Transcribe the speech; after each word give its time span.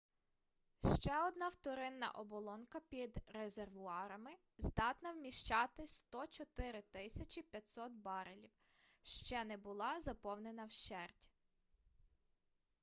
ще 0.95 1.11
одна 1.27 1.47
вторинна 1.47 2.11
оболонка 2.11 2.79
під 2.89 3.17
резервуарами 3.27 4.29
здатна 4.57 5.11
вміщати 5.13 5.87
104 5.87 6.83
500 7.51 7.91
барелів 7.93 8.49
ще 9.01 9.43
не 9.43 9.57
була 9.57 9.99
заповнена 9.99 10.65
вщерть 10.65 11.31